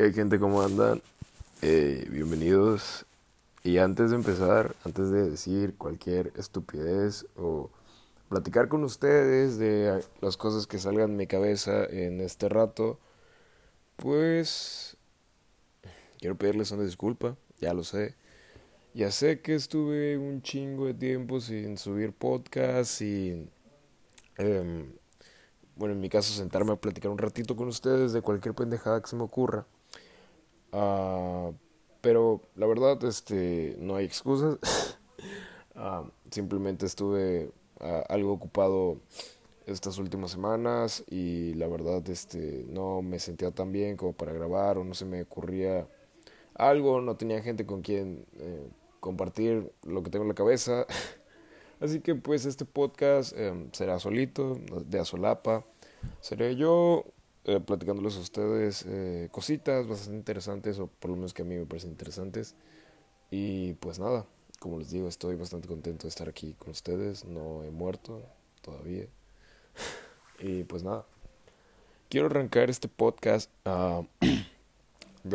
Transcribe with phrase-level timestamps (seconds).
[0.00, 0.38] ¿Qué hay gente?
[0.38, 1.02] ¿Cómo andan?
[1.60, 3.04] Eh, bienvenidos.
[3.62, 7.68] Y antes de empezar, antes de decir cualquier estupidez o
[8.30, 12.98] platicar con ustedes de las cosas que salgan de mi cabeza en este rato,
[13.96, 14.96] pues
[16.18, 18.14] quiero pedirles una disculpa, ya lo sé.
[18.94, 23.50] Ya sé que estuve un chingo de tiempo sin subir podcast, sin...
[24.38, 24.94] Em,
[25.76, 29.06] bueno, en mi caso, sentarme a platicar un ratito con ustedes de cualquier pendejada que
[29.06, 29.66] se me ocurra.
[30.72, 31.54] Uh,
[32.00, 34.58] pero la verdad, este, no hay excusas.
[35.74, 38.98] uh, simplemente estuve uh, algo ocupado
[39.66, 44.78] estas últimas semanas y la verdad, este, no me sentía tan bien como para grabar
[44.78, 45.86] o no se me ocurría
[46.54, 48.68] algo, no tenía gente con quien eh,
[49.00, 50.86] compartir lo que tengo en la cabeza.
[51.80, 55.64] Así que pues este podcast eh, será solito, de Azolapa.
[56.20, 57.04] Seré yo
[57.44, 61.56] eh, platicándoles a ustedes eh, cositas bastante interesantes, o por lo menos que a mí
[61.56, 62.54] me parecen interesantes.
[63.30, 64.26] Y pues nada,
[64.58, 67.24] como les digo, estoy bastante contento de estar aquí con ustedes.
[67.24, 68.22] No he muerto
[68.60, 69.06] todavía.
[70.38, 71.06] y pues nada,
[72.10, 74.04] quiero arrancar este podcast uh,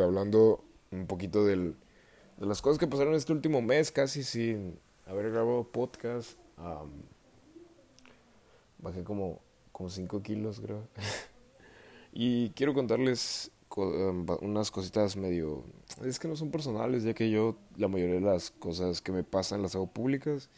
[0.01, 1.75] hablando un poquito del,
[2.37, 6.37] de las cosas que pasaron este último mes, casi sin haber grabado podcast.
[6.57, 6.91] Um,
[8.77, 10.87] bajé como, como 5 kilos, creo.
[12.17, 15.65] Y quiero contarles um, unas cositas medio...
[16.01, 19.25] Es que no son personales, ya que yo la mayoría de las cosas que me
[19.25, 20.49] pasan las hago públicas.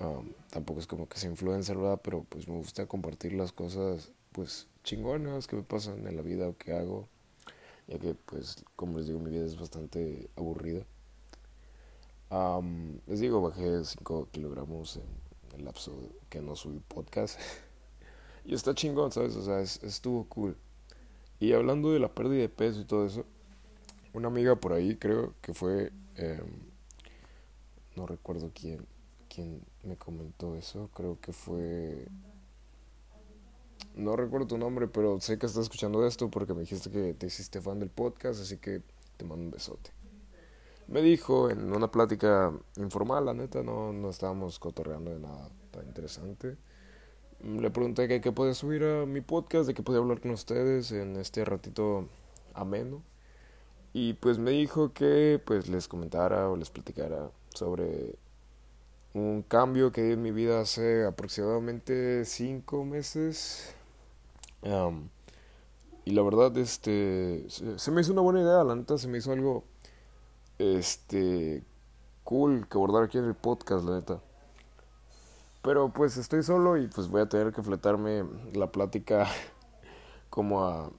[0.00, 2.00] Um, tampoco es como que se influencer, ¿verdad?
[2.02, 6.48] Pero pues me gusta compartir las cosas pues chingonas que me pasan en la vida
[6.48, 7.06] o que hago.
[7.86, 10.86] Ya que pues como les digo mi vida es bastante aburrida.
[12.30, 15.92] Um, les digo, bajé 5 kilogramos en el lapso
[16.30, 17.38] que no subí podcast.
[18.46, 19.34] Y está chingón, ¿sabes?
[19.34, 20.56] O sea, estuvo cool.
[21.40, 23.24] Y hablando de la pérdida de peso y todo eso,
[24.14, 26.40] una amiga por ahí creo que fue, eh,
[27.96, 28.86] no recuerdo quién,
[29.28, 32.06] quién me comentó eso, creo que fue,
[33.96, 37.26] no recuerdo tu nombre, pero sé que estás escuchando esto porque me dijiste que te
[37.26, 38.80] hiciste fan del podcast, así que
[39.16, 39.90] te mando un besote.
[40.86, 45.84] Me dijo en una plática informal, la neta, no, no estábamos cotorreando de nada tan
[45.84, 46.56] interesante
[47.42, 50.92] le pregunté que qué podía subir a mi podcast, de que podía hablar con ustedes
[50.92, 52.08] en este ratito
[52.54, 53.02] ameno.
[53.92, 58.16] Y pues me dijo que pues les comentara o les platicara sobre
[59.14, 63.74] un cambio que di en mi vida hace aproximadamente cinco meses.
[66.04, 69.32] y la verdad, este, se, me hizo una buena idea, la neta se me hizo
[69.32, 69.64] algo,
[70.58, 71.64] este,
[72.24, 74.20] cool que abordar aquí en el podcast, la neta.
[75.66, 79.26] Pero pues estoy solo y pues voy a tener que fletarme la plática
[80.30, 80.92] como a,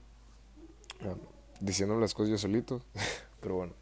[1.58, 2.82] diciendo las cosas yo solito.
[3.40, 3.72] Pero bueno.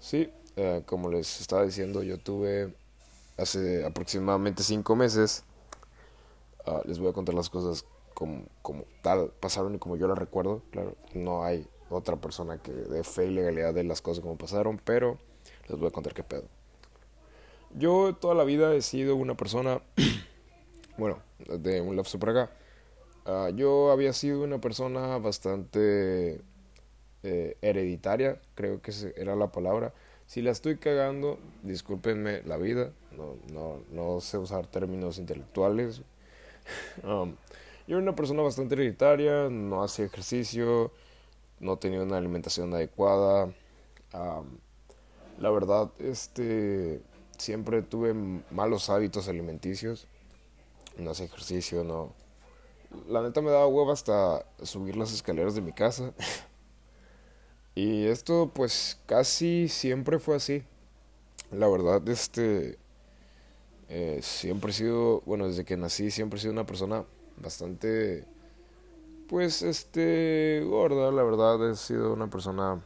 [0.00, 2.74] Sí, eh, como les estaba diciendo, yo tuve
[3.36, 5.44] hace aproximadamente cinco meses.
[6.64, 10.16] Ah, les voy a contar las cosas como, como tal pasaron y como yo las
[10.16, 10.62] recuerdo.
[10.70, 14.80] Claro, no hay otra persona que dé fe y legalidad de las cosas como pasaron,
[14.82, 15.18] pero
[15.68, 16.61] les voy a contar qué pedo.
[17.74, 19.80] Yo toda la vida he sido una persona,
[20.98, 21.18] bueno,
[21.48, 22.50] de un lapso para acá,
[23.26, 26.42] uh, yo había sido una persona bastante
[27.22, 29.94] eh, hereditaria, creo que era la palabra.
[30.26, 36.02] Si la estoy cagando, discúlpenme la vida, no, no, no sé usar términos intelectuales.
[37.02, 37.34] Um,
[37.88, 40.92] yo era una persona bastante hereditaria, no hacía ejercicio,
[41.58, 43.52] no tenía una alimentación adecuada.
[44.14, 44.58] Um,
[45.40, 47.02] la verdad, este
[47.38, 48.14] siempre tuve
[48.50, 50.06] malos hábitos alimenticios.
[50.96, 52.12] No hacía ejercicio, no.
[53.08, 56.12] La neta me daba hueva hasta subir las escaleras de mi casa.
[57.74, 60.62] y esto pues casi siempre fue así.
[61.50, 62.78] La verdad, este...
[63.94, 67.04] Eh, siempre he sido, bueno, desde que nací siempre he sido una persona
[67.36, 68.24] bastante,
[69.28, 72.82] pues, este, gorda, la verdad, he sido una persona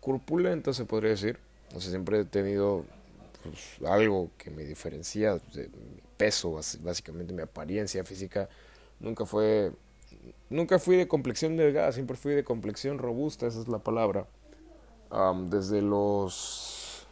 [0.00, 1.40] corpulenta, se podría decir.
[1.74, 2.84] O sea, siempre he tenido
[3.42, 8.48] pues, algo que me diferencia de mi peso, básicamente mi apariencia física.
[9.00, 9.72] Nunca fue.
[10.50, 14.26] Nunca fui de complexión delgada, siempre fui de complexión robusta, esa es la palabra.
[15.48, 17.06] desde los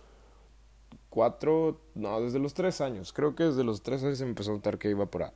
[1.08, 3.12] cuatro, no, desde los tres años.
[3.12, 5.32] Creo que desde los tres años se me empezó a notar que iba para,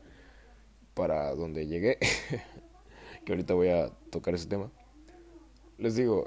[0.95, 1.99] para donde llegué.
[3.25, 4.71] que ahorita voy a tocar ese tema.
[5.79, 6.27] Les digo,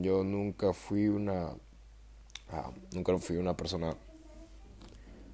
[0.00, 1.54] yo nunca fui una
[2.50, 3.94] Ah, nunca fui una persona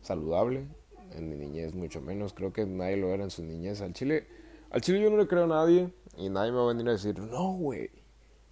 [0.03, 0.67] saludable,
[1.13, 3.81] en mi niñez mucho menos, creo que nadie lo era en su niñez.
[3.81, 4.27] Al chile,
[4.71, 6.93] al chile yo no le creo a nadie y nadie me va a venir a
[6.93, 7.91] decir, no, güey,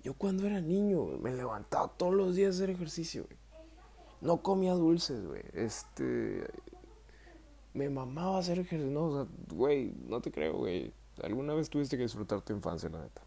[0.03, 3.27] Yo cuando era niño me levantaba todos los días a hacer ejercicio.
[4.21, 5.43] No comía dulces, güey.
[5.53, 6.45] Este.
[7.75, 8.93] Me mamaba hacer ejercicio.
[8.93, 10.93] No, o sea, güey, no te creo, güey.
[11.23, 13.23] Alguna vez tuviste que disfrutar tu infancia, la neta.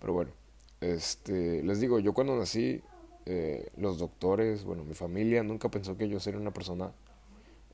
[0.00, 0.30] Pero bueno,
[0.80, 1.62] este.
[1.62, 2.82] Les digo, yo cuando nací,
[3.26, 6.92] eh, los doctores, bueno, mi familia nunca pensó que yo sería una persona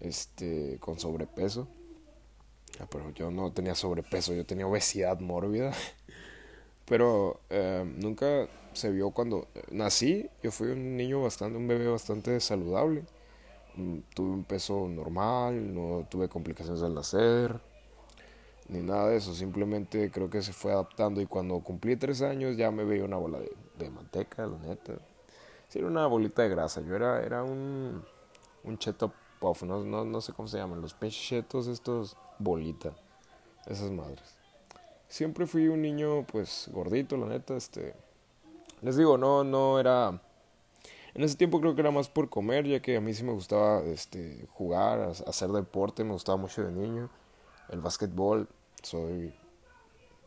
[0.01, 1.69] este, con sobrepeso.
[2.81, 5.73] Ah, pero yo no tenía sobrepeso, yo tenía obesidad mórbida.
[6.87, 10.29] Pero eh, nunca se vio cuando nací.
[10.43, 13.05] Yo fui un niño bastante, un bebé bastante saludable.
[13.77, 17.61] Mm, tuve un peso normal, no tuve complicaciones al nacer,
[18.69, 19.35] ni nada de eso.
[19.35, 21.21] Simplemente creo que se fue adaptando.
[21.21, 24.95] Y cuando cumplí tres años ya me veía una bola de, de manteca, la neta.
[25.71, 26.81] Sí, era una bolita de grasa.
[26.81, 28.05] Yo era, era un,
[28.65, 32.93] un cheto puff, no, no, no sé cómo se llaman, los chetos estos bolita,
[33.67, 34.37] esas madres.
[35.09, 37.95] Siempre fui un niño, pues, gordito, la neta, este...
[38.83, 40.21] Les digo, no, no era...
[41.15, 43.33] En ese tiempo creo que era más por comer, ya que a mí sí me
[43.33, 47.11] gustaba este, jugar, hacer deporte, me gustaba mucho de niño.
[47.69, 48.49] El básquetbol,
[48.83, 49.35] soy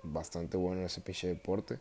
[0.04, 1.80] bastante bueno en ese pinche deporte.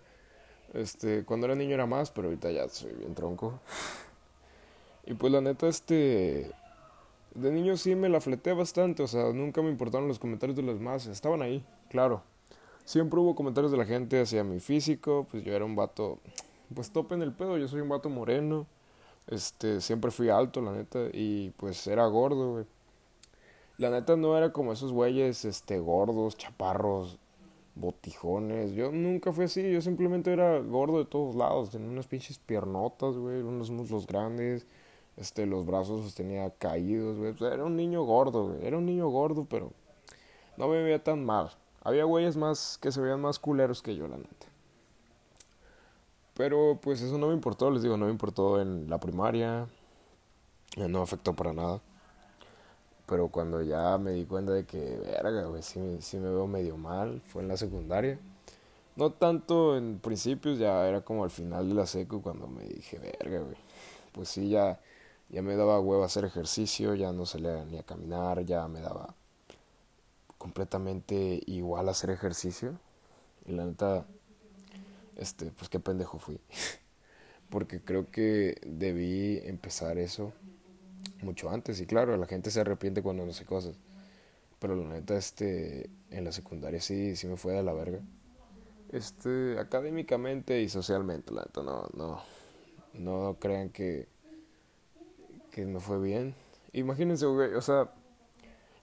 [0.73, 3.61] Este, cuando era niño era más, pero ahorita ya soy bien tronco.
[5.05, 6.53] Y pues la neta, este,
[7.35, 10.63] de niño sí me la fleté bastante, o sea, nunca me importaron los comentarios de
[10.63, 12.23] los demás, estaban ahí, claro.
[12.85, 16.19] Siempre hubo comentarios de la gente hacia mi físico, pues yo era un vato,
[16.75, 18.67] pues tope en el pedo, yo soy un vato moreno,
[19.27, 22.67] este, siempre fui alto, la neta, y pues era gordo, güey.
[23.79, 27.19] La neta no era como esos güeyes, este, gordos, chaparros,
[27.75, 28.73] botijones.
[28.73, 31.71] Yo nunca fui así, yo simplemente era gordo de todos lados.
[31.71, 34.67] Tenía unas pinches piernotas, güey, unos muslos grandes.
[35.17, 37.35] Este, los brazos los tenía caídos, güey.
[37.53, 38.57] era un niño gordo.
[38.63, 39.73] Era un niño gordo, pero
[40.57, 41.51] no me veía tan mal.
[41.83, 44.47] Había güeyes más que se veían más culeros que yo, la neta.
[46.35, 49.67] Pero pues eso no me importó, les digo, no me importó en la primaria.
[50.77, 51.81] No afectó para nada.
[53.07, 55.79] Pero cuando ya me di cuenta de que, verga, güey, sí,
[56.19, 58.19] me veo medio mal, fue en la secundaria.
[58.97, 62.99] No tanto en principios, ya era como al final de la secu cuando me dije,
[62.99, 63.57] verga, güey.
[64.13, 64.81] Pues sí, ya,
[65.31, 69.15] ya me daba huevo hacer ejercicio, ya no salía ni a caminar, ya me daba
[70.39, 72.79] completamente igual hacer ejercicio.
[73.47, 74.07] Y la neta,
[75.17, 76.41] este, pues qué pendejo fui.
[77.51, 80.33] Porque creo que debí empezar eso
[81.23, 81.81] mucho antes.
[81.81, 83.77] Y claro, la gente se arrepiente cuando no hace cosas.
[84.59, 88.01] Pero la neta, este, en la secundaria sí, sí me fue de la verga.
[88.91, 92.23] Este, académicamente y socialmente, la neta, no, no,
[92.93, 94.07] no crean que,
[95.51, 96.35] que me fue bien.
[96.75, 97.91] Imagínense, güey, o sea,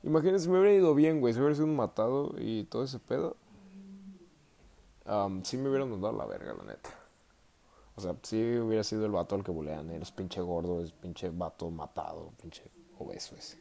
[0.03, 3.37] imagínense, me hubiera ido bien, güey, si hubiera sido un matado y todo ese pedo.
[5.05, 6.98] Um, sí me hubieran mandado la verga, la neta.
[7.99, 11.29] O sea, si hubiera sido el vato al que bulean, eres pinche gordo, es pinche
[11.29, 12.63] vato matado, pinche
[12.97, 13.57] obeso ese.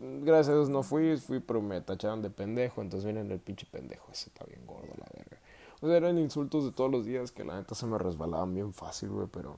[0.00, 3.66] Gracias a Dios no fui, fui, pero me tacharon de pendejo, entonces vienen el pinche
[3.70, 5.36] pendejo, ese está bien gordo, la verga.
[5.82, 8.72] O sea, eran insultos de todos los días que la neta se me resbalaban bien
[8.72, 9.56] fácil, güey, pero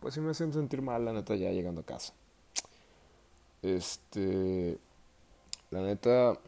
[0.00, 2.14] pues sí me hacían sentir mal, la neta, ya llegando a casa.
[3.60, 4.78] Este,
[5.70, 6.38] la neta,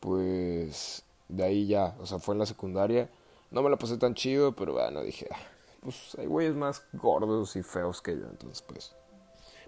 [0.00, 3.10] pues de ahí ya, o sea, fue en la secundaria
[3.54, 5.38] no me la pasé tan chido, pero bueno, dije, ah,
[5.80, 8.96] pues hay güeyes más gordos y feos que yo, entonces pues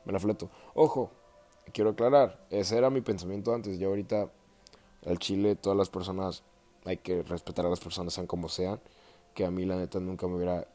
[0.05, 0.51] me la fleto.
[0.75, 1.13] Ojo,
[1.73, 4.29] quiero aclarar, ese era mi pensamiento antes, ya ahorita
[5.07, 6.43] al chile todas las personas,
[6.85, 8.81] hay que respetar a las personas sean como sean,
[9.35, 10.67] que a mí la neta nunca me hubiera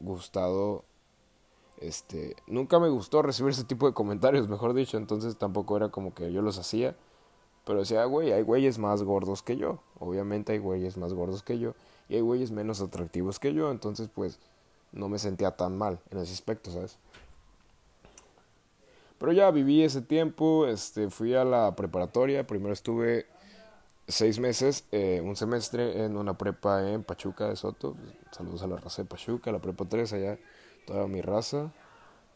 [0.00, 0.84] gustado,
[1.80, 6.12] este, nunca me gustó recibir ese tipo de comentarios, mejor dicho, entonces tampoco era como
[6.12, 6.96] que yo los hacía,
[7.64, 11.58] pero decía, güey, hay güeyes más gordos que yo, obviamente hay güeyes más gordos que
[11.58, 11.74] yo,
[12.08, 14.38] y hay güeyes menos atractivos que yo, entonces pues
[14.92, 16.98] no me sentía tan mal en ese aspecto, ¿sabes?
[19.18, 23.26] Pero ya viví ese tiempo, este, fui a la preparatoria, primero estuve
[24.06, 27.96] seis meses, eh, un semestre en una prepa en Pachuca de Soto,
[28.30, 30.38] saludos a la raza de Pachuca, la prepa 3 allá,
[30.86, 31.72] toda mi raza,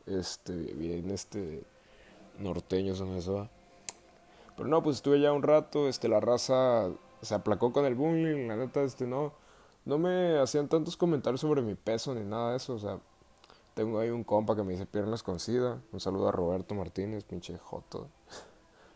[0.07, 1.62] este, bien este,
[2.38, 3.49] norteños en eso.
[4.57, 6.91] Pero no, pues estuve ya un rato, este, la raza
[7.23, 9.33] se aplacó con el bullying, la neta, este, no,
[9.85, 12.75] no me hacían tantos comentarios sobre mi peso ni nada de eso.
[12.75, 12.99] O sea,
[13.75, 15.81] tengo ahí un compa que me dice piernas con sida.
[15.93, 18.09] Un saludo a Roberto Martínez, pinche joto.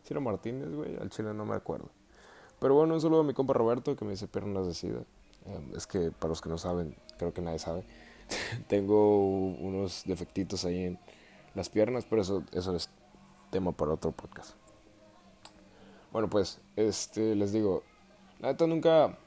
[0.05, 1.91] Si era Martínez, güey, al chile no me acuerdo.
[2.61, 5.01] Pero bueno, un saludo a mi compa Roberto que me dice piernas de sida.
[5.47, 7.85] Em, es que para los que no saben, creo que nadie sabe.
[8.69, 11.01] tengo unos defectitos ahí en
[11.57, 12.89] las piernas, pero eso, eso es
[13.51, 14.55] tema para otro podcast.
[16.13, 17.83] Bueno, pues, este, les digo,
[18.39, 19.19] la neta nunca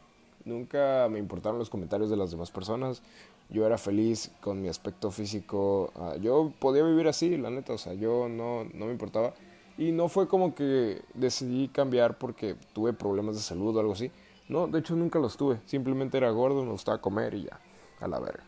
[0.49, 3.01] nunca me importaron los comentarios de las demás personas.
[3.49, 5.91] Yo era feliz con mi aspecto físico.
[5.95, 9.33] Ah, yo podía vivir así, la neta, o sea, yo no, no me importaba.
[9.77, 14.11] Y no fue como que decidí cambiar porque tuve problemas de salud o algo así.
[14.49, 15.59] No, de hecho nunca los tuve.
[15.65, 17.59] Simplemente era gordo, me gustaba comer y ya,
[18.01, 18.43] a la verga.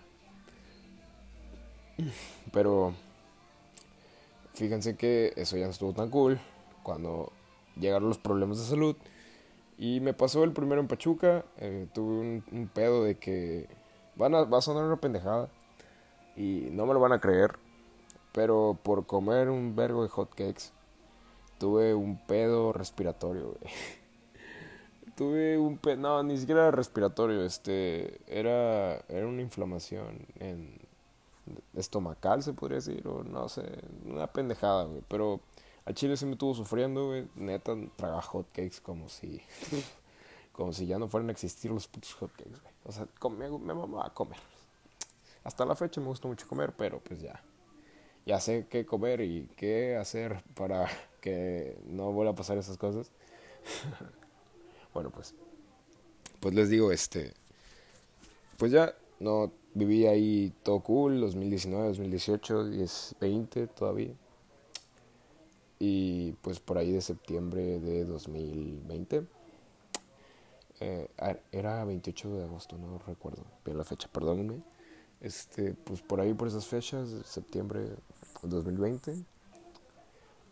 [2.51, 2.93] Pero
[4.53, 6.39] fíjense que eso ya no estuvo tan cool
[6.83, 7.31] cuando
[7.77, 8.95] llegaron los problemas de salud.
[9.81, 11.43] Y me pasó el primero en Pachuca.
[11.57, 13.67] Eh, tuve un, pedo de que
[14.15, 15.49] van a, va a sonar una pendejada.
[16.37, 17.57] Y no me lo van a creer.
[18.31, 20.71] Pero por comer un vergo de hotcakes,
[21.57, 23.55] tuve un pedo respiratorio,
[25.17, 30.79] tuve un pedo, no, ni siquiera era respiratorio, este, era, era una inflamación en
[31.73, 33.63] estomacal, se podría decir, o no sé,
[34.05, 35.01] una pendejada, güey.
[35.07, 35.41] Pero
[35.85, 37.27] al chile sí me estuvo sufriendo, güey.
[37.35, 39.41] Neta, traga hotcakes como si.
[40.51, 42.73] como si ya no fueran a existir los putos hotcakes, güey.
[42.83, 44.37] O sea, me, me mamaba a comer.
[45.43, 47.41] Hasta la fecha me gusta mucho comer, pero pues ya.
[48.25, 50.87] Ya sé qué comer y qué hacer para
[51.21, 53.11] que no vuelva a pasar esas cosas.
[54.93, 55.33] bueno, pues.
[56.39, 57.33] Pues les digo, este.
[58.57, 64.13] Pues ya no viví ahí todo cool, 2019, 2018, 10, 20 todavía.
[65.83, 69.25] Y pues por ahí de septiembre de 2020.
[70.79, 71.07] Eh,
[71.51, 74.61] era 28 de agosto, no recuerdo bien la fecha, perdónenme.
[75.21, 77.97] Este, pues por ahí por esas fechas, septiembre de
[78.43, 79.25] 2020,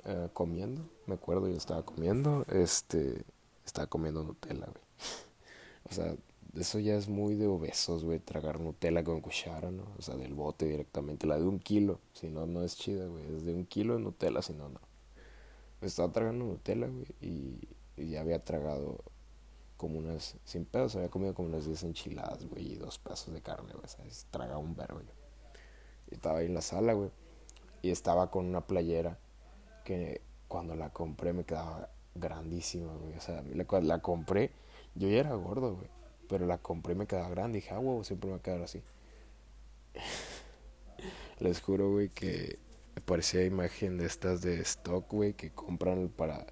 [0.05, 3.23] eh, comiendo, me acuerdo, yo estaba comiendo, este,
[3.63, 4.83] estaba comiendo Nutella, güey.
[5.91, 6.15] O sea,
[6.55, 9.83] eso ya es muy de obesos, güey, tragar Nutella con cuchara, ¿no?
[9.99, 13.25] O sea, del bote directamente, la de un kilo, si no, no es chida, güey,
[13.35, 14.88] es de un kilo de Nutella, si no, no.
[15.81, 19.03] Estaba tragando Nutella, güey, y, ya había tragado
[19.77, 23.41] como unas, sin pedos, había comido como unas 10 enchiladas, güey, y dos pedazos de
[23.41, 24.25] carne, güey, ¿sabes?
[24.31, 25.01] Tragaba un verbo.
[26.09, 27.11] Y estaba ahí en la sala, güey,
[27.81, 29.17] y estaba con una playera
[29.85, 34.51] que cuando la compré me quedaba grandísima, güey, o sea, la, la compré,
[34.95, 37.57] yo ya era gordo, güey pero la compré y me quedaba grande.
[37.57, 38.81] Y dije, ah, huevo, siempre me va a quedar así.
[41.39, 42.59] Les juro, güey, que
[42.99, 46.45] parecía imagen de estas de stock, güey, que compran para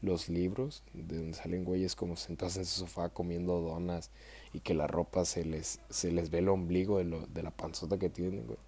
[0.00, 4.10] los libros, de donde salen güeyes como sentados en su sofá comiendo donas
[4.52, 7.50] y que la ropa se les, se les ve el ombligo de, lo, de la
[7.50, 8.58] panzota que tienen, güey.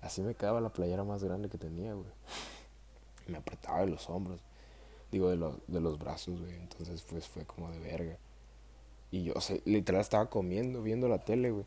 [0.00, 2.08] Así me quedaba la playera más grande que tenía, güey.
[3.26, 4.40] Me apretaba de los hombros,
[5.10, 6.54] digo, de, de los brazos, güey.
[6.54, 8.18] Entonces, pues fue como de verga.
[9.10, 11.64] Y yo, literal estaba comiendo, viendo la tele, güey.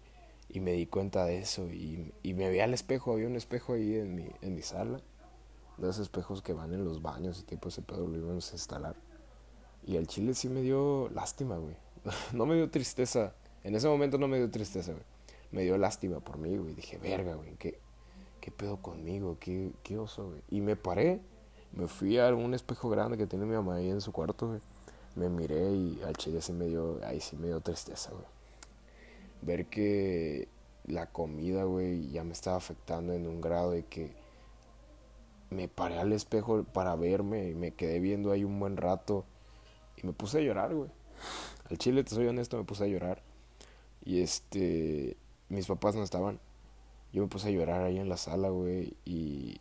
[0.47, 1.67] Y me di cuenta de eso.
[1.67, 5.01] Y, y me vi al espejo, había un espejo ahí en mi, en mi sala.
[5.79, 8.55] De esos espejos que van en los baños y tipo ese pedo lo íbamos a
[8.55, 8.95] instalar.
[9.85, 11.75] Y el chile sí me dio lástima, güey.
[12.33, 13.33] no me dio tristeza.
[13.63, 15.03] En ese momento no me dio tristeza, güey.
[15.51, 16.75] Me dio lástima por mí, güey.
[16.75, 17.79] Dije, verga, güey, ¿qué,
[18.41, 19.37] qué pedo conmigo?
[19.39, 20.41] ¿Qué, qué oso, güey?
[20.49, 21.21] Y me paré.
[21.71, 24.59] Me fui a un espejo grande que tiene mi mamá ahí en su cuarto, güey
[25.15, 28.25] me miré y al chile sí me dio, ahí sí me dio tristeza, güey.
[29.41, 30.47] Ver que
[30.85, 34.11] la comida, güey, ya me estaba afectando en un grado de que
[35.49, 39.25] me paré al espejo para verme y me quedé viendo ahí un buen rato
[40.01, 40.89] y me puse a llorar, güey.
[41.69, 43.21] Al chile, te soy honesto, me puse a llorar.
[44.03, 45.17] Y este,
[45.49, 46.39] mis papás no estaban.
[47.11, 49.59] Yo me puse a llorar ahí en la sala, güey, y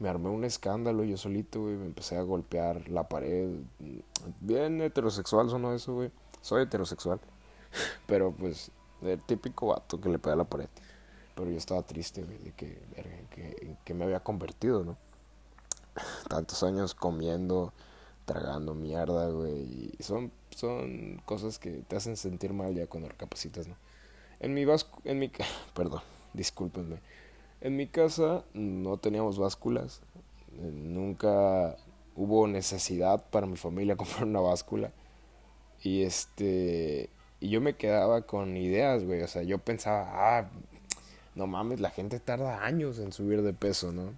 [0.00, 1.76] me armé un escándalo yo solito, güey.
[1.76, 3.48] Me empecé a golpear la pared.
[4.40, 6.10] Bien heterosexual sonó eso, güey.
[6.40, 7.20] Soy heterosexual.
[8.06, 8.70] Pero pues,
[9.02, 10.68] el típico vato que le pega la pared.
[11.34, 12.78] Pero yo estaba triste, güey, de que,
[13.30, 14.96] que, que me había convertido, ¿no?
[16.28, 17.72] Tantos años comiendo,
[18.24, 19.92] tragando mierda, güey.
[20.00, 23.76] Son, son cosas que te hacen sentir mal ya cuando recapacitas, ¿no?
[24.40, 25.30] En mi vasco, en mi,
[25.74, 27.00] perdón, discúlpenme
[27.60, 30.00] en mi casa no teníamos básculas,
[30.52, 31.76] nunca
[32.16, 34.92] hubo necesidad para mi familia comprar una báscula.
[35.82, 37.08] Y este
[37.40, 40.50] y yo me quedaba con ideas, güey, o sea, yo pensaba, ah,
[41.34, 44.12] no mames, la gente tarda años en subir de peso, ¿no?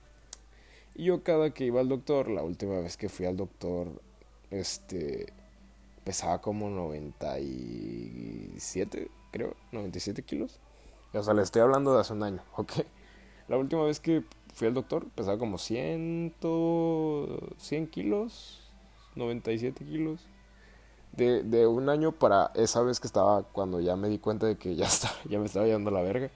[0.94, 4.02] Yo cada que iba al doctor, la última vez que fui al doctor,
[4.50, 5.32] este
[6.04, 10.58] pesaba como 97, creo, 97 kilos.
[11.14, 12.72] O sea, le estoy hablando de hace un año, ¿ok?
[13.49, 16.34] La última vez que fui al doctor pesaba como 100,
[17.56, 18.61] 100 kilos,
[19.16, 20.26] 97 kilos.
[21.12, 24.56] De, de un año para esa vez que estaba, cuando ya me di cuenta de
[24.56, 26.30] que ya, está, ya me estaba llevando la verga.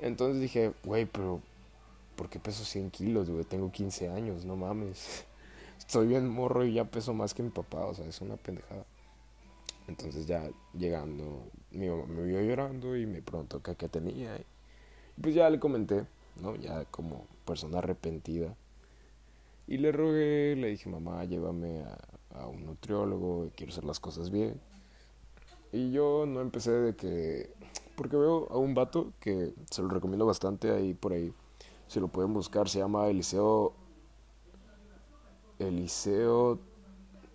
[0.00, 1.40] Entonces dije, güey, pero
[2.16, 3.44] ¿por qué peso 100 kilos, güey?
[3.44, 5.26] Tengo 15 años, no mames.
[5.78, 8.84] Estoy bien morro y ya peso más que mi papá, o sea, es una pendejada.
[9.86, 14.36] Entonces ya llegando, mi mamá me vio llorando y me preguntó qué, tenía.
[14.36, 16.06] Y pues ya le comenté,
[16.40, 16.56] ¿no?
[16.56, 18.54] Ya como persona arrepentida.
[19.66, 21.98] Y le rogué, le dije, mamá, llévame a,
[22.40, 24.60] a un nutriólogo, quiero hacer las cosas bien.
[25.72, 27.50] Y yo no empecé de que...
[27.96, 31.32] Porque veo a un vato que se lo recomiendo bastante ahí por ahí.
[31.94, 33.72] Si lo pueden buscar, se llama Eliseo...
[35.60, 36.58] Eliseo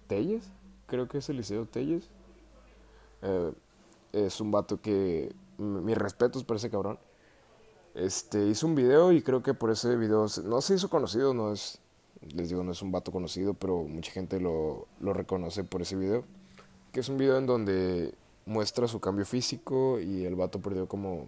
[0.08, 0.52] Telles.
[0.86, 2.10] Creo que es Eliseo Telles.
[3.22, 3.54] Eh,
[4.12, 5.34] es un vato que...
[5.58, 7.00] Mis respetos para ese cabrón.
[7.96, 11.54] Este, hizo un video y creo que por ese video no se hizo conocido, no
[11.54, 11.80] es,
[12.34, 15.96] les digo, no es un vato conocido, pero mucha gente lo, lo reconoce por ese
[15.96, 16.26] video.
[16.92, 18.14] Que es un video en donde
[18.46, 21.28] muestra su cambio físico y el vato perdió como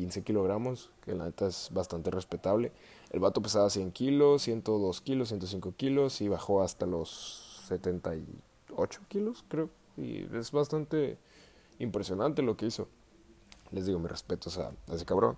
[0.00, 2.72] 15 kilogramos, que la neta es bastante respetable.
[3.10, 9.44] El vato pesaba 100 kilos, 102 kilos, 105 kilos y bajó hasta los 78 kilos,
[9.48, 9.68] creo.
[9.98, 11.18] Y es bastante
[11.78, 12.88] impresionante lo que hizo.
[13.72, 15.36] Les digo mis respetos a, ese cabrón.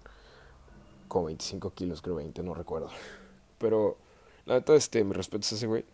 [1.08, 2.88] Como 25 kilos, creo 20, no recuerdo.
[3.58, 3.96] Pero
[4.46, 5.84] la neta, este, mis respetos a ese güey.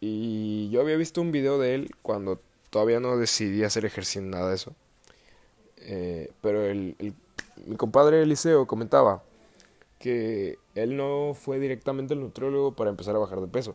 [0.00, 2.38] Y yo había visto un video de él cuando
[2.68, 4.74] todavía no decidí hacer ejercicio nada de eso.
[5.78, 6.96] Eh, pero el,
[7.66, 9.22] mi compadre Eliseo comentaba
[9.98, 13.74] que él no fue directamente al nutriólogo para empezar a bajar de peso.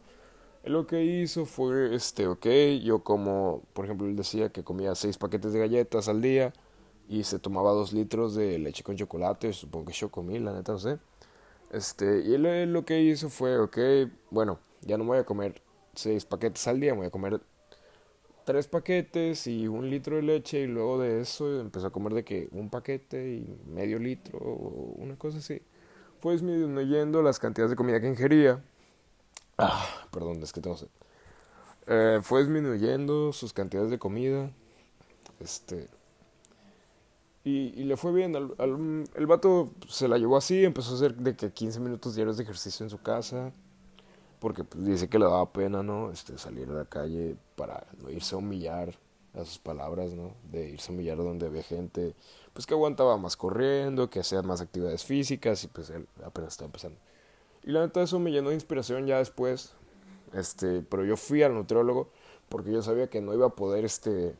[0.63, 2.45] Él lo que hizo fue, este, ok,
[2.83, 6.53] yo como, por ejemplo, él decía que comía seis paquetes de galletas al día
[7.07, 10.73] y se tomaba dos litros de leche con chocolate, supongo que yo comí, la neta
[10.73, 10.99] no sé.
[11.71, 13.77] Este, y él, él lo que hizo fue, ok,
[14.29, 15.61] bueno, ya no voy a comer
[15.95, 17.41] seis paquetes al día, voy a comer
[18.47, 22.23] tres paquetes y un litro de leche y luego de eso empezó a comer de
[22.23, 25.61] que un paquete y medio litro o una cosa así.
[26.21, 28.63] Fue disminuyendo las cantidades de comida que ingería.
[29.57, 30.87] Ah, perdón, es que tengo sed.
[31.87, 34.49] Eh, fue disminuyendo sus cantidades de comida.
[35.41, 35.89] Este.
[37.43, 38.33] Y, le fue bien.
[38.33, 38.55] Al,
[39.13, 40.63] el vato se la llevó así.
[40.63, 43.51] Empezó a hacer de que 15 minutos diarios de ejercicio en su casa
[44.39, 46.11] porque pues, dice que le daba pena, ¿no?
[46.11, 48.95] Este, salir a la calle para irse a humillar
[49.33, 50.33] a sus palabras, ¿no?
[50.51, 52.15] De irse a humillar donde había gente,
[52.53, 56.67] pues que aguantaba más corriendo, que hacía más actividades físicas y pues él apenas estaba
[56.67, 56.99] empezando.
[57.63, 59.73] Y la neta eso me llenó de inspiración ya después,
[60.33, 62.09] este, pero yo fui al nutriólogo
[62.49, 64.35] porque yo sabía que no iba a poder, este,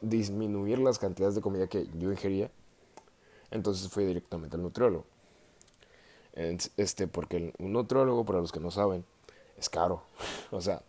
[0.00, 2.50] disminuir las cantidades de comida que yo ingería.
[3.50, 5.06] Entonces fui directamente al nutriólogo.
[6.34, 9.04] Este, porque un nutriólogo, para los que no saben,
[9.56, 10.02] es caro.
[10.50, 10.82] o sea,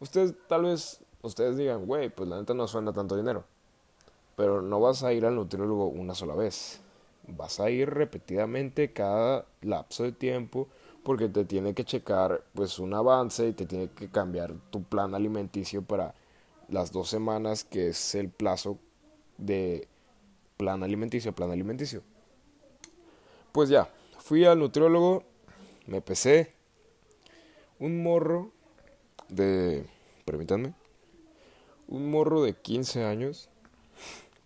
[0.00, 3.44] ustedes tal vez, ustedes digan, güey, pues la neta no suena tanto dinero.
[4.36, 6.80] Pero no vas a ir al nutriólogo una sola vez.
[7.26, 10.68] Vas a ir repetidamente cada lapso de tiempo
[11.04, 15.14] porque te tiene que checar pues un avance y te tiene que cambiar tu plan
[15.14, 16.14] alimenticio para
[16.68, 18.78] las dos semanas que es el plazo
[19.36, 19.86] de
[20.56, 22.02] plan alimenticio plan alimenticio.
[23.52, 23.88] Pues ya,
[24.24, 25.22] Fui al nutriólogo,
[25.86, 26.54] me pesé.
[27.78, 28.52] Un morro
[29.28, 29.84] de.
[30.24, 30.72] Permítanme.
[31.88, 33.50] Un morro de 15 años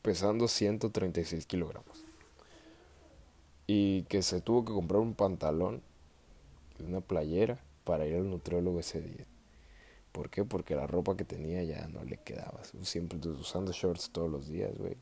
[0.03, 2.05] pesando 136 kilogramos.
[3.69, 5.81] Y que se tuvo que comprar un pantalón
[6.81, 9.27] y una playera para ir al nutriólogo ese día.
[10.11, 10.45] ¿Por qué?
[10.45, 12.65] Porque la ropa que tenía ya no le quedaba.
[12.83, 14.97] Siempre usando shorts todos los días, güey.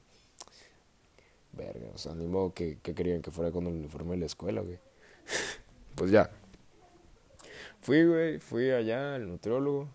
[1.57, 4.27] Verga, o sea, ni modo que, que querían que fuera con el uniforme de la
[4.27, 4.79] escuela, güey.
[5.95, 6.31] pues ya.
[7.81, 9.89] Fui, güey, fui allá al nutriólogo.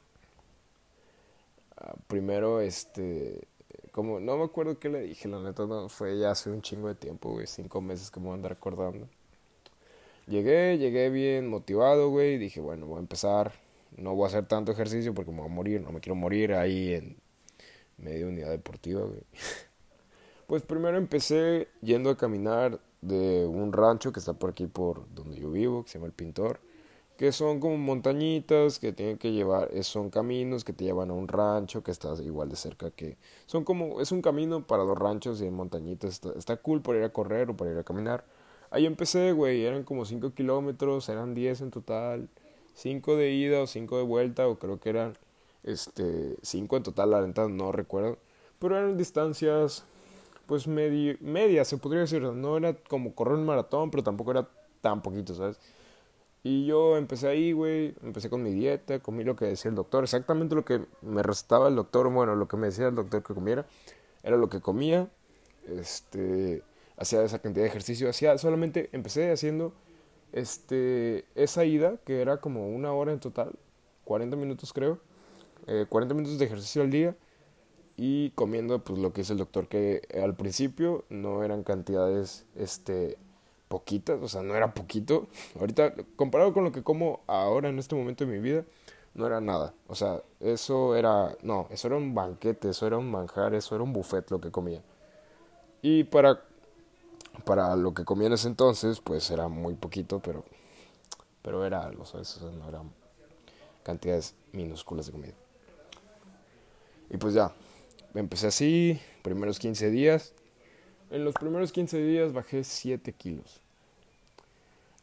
[1.77, 3.47] Uh, primero, este,
[3.91, 6.87] como, no me acuerdo qué le dije, la neta, no, fue ya hace un chingo
[6.87, 9.07] de tiempo, güey, cinco meses que me voy a andar acordando.
[10.27, 13.53] Llegué, llegué bien motivado, güey, dije, bueno, voy a empezar,
[13.97, 16.53] no voy a hacer tanto ejercicio porque me voy a morir, no me quiero morir
[16.53, 17.17] ahí en
[17.97, 19.23] medio unidad deportiva, güey.
[20.51, 25.39] Pues primero empecé yendo a caminar de un rancho que está por aquí por donde
[25.39, 26.59] yo vivo, que se llama El Pintor,
[27.15, 31.29] que son como montañitas que tienen que llevar, son caminos que te llevan a un
[31.29, 35.41] rancho que está igual de cerca que son como es un camino para dos ranchos
[35.41, 38.25] y montañitas, está, está cool para ir a correr o para ir a caminar.
[38.71, 42.27] Ahí empecé, güey, eran como 5 kilómetros, eran 10 en total,
[42.73, 45.17] 5 de ida o 5 de vuelta, o creo que eran
[45.63, 48.17] este 5 en total, la verdad no recuerdo,
[48.59, 49.85] pero eran distancias
[50.51, 52.21] pues medio, media, se podría decir.
[52.21, 54.49] No era como correr un maratón, pero tampoco era
[54.81, 55.57] tan poquito, ¿sabes?
[56.43, 60.03] Y yo empecé ahí, güey, empecé con mi dieta, comí lo que decía el doctor,
[60.03, 63.33] exactamente lo que me recetaba el doctor, bueno, lo que me decía el doctor que
[63.33, 63.65] comiera,
[64.23, 65.07] era lo que comía,
[65.69, 66.63] este,
[66.97, 69.71] hacía esa cantidad de ejercicio, hacía, solamente empecé haciendo,
[70.33, 73.53] este, esa ida, que era como una hora en total,
[74.03, 74.99] 40 minutos creo,
[75.67, 77.15] eh, 40 minutos de ejercicio al día
[78.03, 83.19] y comiendo pues lo que dice el doctor que al principio no eran cantidades este
[83.67, 85.27] poquitas, o sea, no era poquito.
[85.59, 88.63] Ahorita comparado con lo que como ahora en este momento de mi vida,
[89.13, 89.75] no era nada.
[89.87, 93.83] O sea, eso era no, eso era un banquete, eso era un manjar, eso era
[93.83, 94.81] un buffet lo que comía.
[95.83, 96.41] Y para
[97.45, 100.43] para lo que comía en ese entonces, pues era muy poquito, pero
[101.43, 102.35] pero era algo, ¿sabes?
[102.37, 102.91] O sea, no eran
[103.83, 105.33] cantidades minúsculas de comida.
[107.11, 107.53] Y pues ya,
[108.15, 110.33] empecé así, primeros 15 días.
[111.09, 113.61] En los primeros 15 días bajé 7 kilos.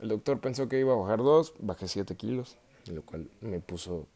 [0.01, 4.07] El doctor pensó que iba a bajar 2, bajé 7 kilos, lo cual me puso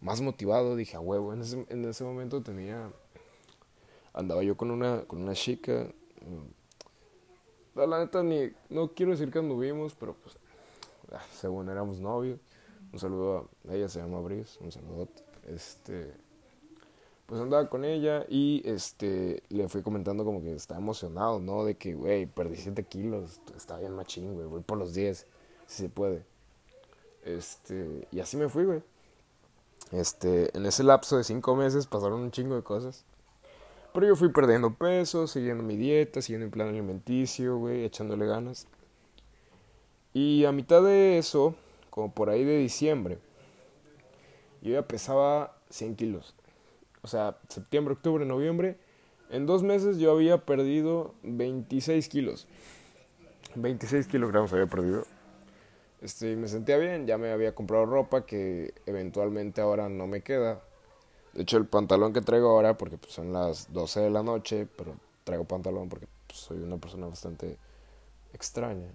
[0.00, 0.76] más motivado.
[0.76, 2.90] Dije, a huevo, en ese, en ese momento tenía.
[4.12, 5.88] Andaba yo con una, con una chica.
[6.22, 8.50] Mm, la neta, ni.
[8.68, 10.36] No quiero decir que anduvimos, pero pues.
[11.12, 12.40] Ah, según éramos novios.
[12.92, 14.58] Un saludo a ella, se llama Brice.
[14.64, 15.08] Un saludo.
[15.46, 16.12] Este
[17.30, 21.64] pues andaba con ella y este le fui comentando como que estaba emocionado, ¿no?
[21.64, 25.28] De que, güey, perdí 7 kilos, está bien machín, güey, voy por los 10,
[25.68, 26.24] si se puede.
[27.24, 28.82] Este, y así me fui, güey.
[29.92, 33.04] Este, en ese lapso de 5 meses pasaron un chingo de cosas.
[33.94, 38.66] Pero yo fui perdiendo peso, siguiendo mi dieta, siguiendo mi plan alimenticio, güey, echándole ganas.
[40.12, 41.54] Y a mitad de eso,
[41.90, 43.18] como por ahí de diciembre,
[44.62, 46.34] yo ya pesaba 100 kilos
[47.02, 48.76] o sea, septiembre, octubre, noviembre,
[49.30, 52.46] en dos meses yo había perdido 26 kilos.
[53.54, 55.04] 26 kilogramos había perdido.
[56.00, 60.62] Este, me sentía bien, ya me había comprado ropa que eventualmente ahora no me queda.
[61.34, 64.66] De hecho, el pantalón que traigo ahora, porque pues, son las 12 de la noche,
[64.76, 67.56] pero traigo pantalón porque pues, soy una persona bastante
[68.32, 68.88] extraña.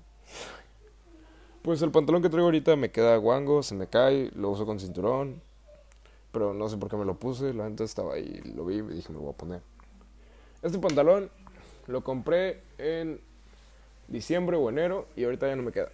[1.61, 4.79] Pues el pantalón que traigo ahorita me queda guango, se me cae, lo uso con
[4.79, 5.41] cinturón,
[6.35, 8.81] pero no sé por qué me lo puse, la gente estaba ahí, lo vi y
[8.81, 9.61] dije me lo voy a poner.
[10.61, 11.29] Este pantalón
[11.87, 13.21] lo compré en
[14.09, 15.87] diciembre o enero y ahorita ya no me queda.